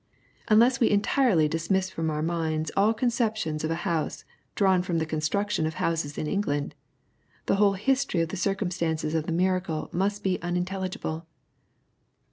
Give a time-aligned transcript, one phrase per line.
[0.47, 5.05] Unless we entirely dismiss from our minds all conceptions of a house drawn from the
[5.05, 6.73] construction of houses in England,
[7.45, 11.27] the whole history of the circumstances of the miracle must be unin telligible.